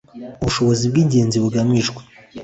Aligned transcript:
ubushobozi 0.41 0.83
bw’ingenzi 0.91 1.37
bugamijwe: 1.43 2.01